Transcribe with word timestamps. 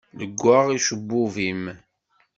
Leggaɣ 0.19 0.65
ucebbub-im. 0.75 1.63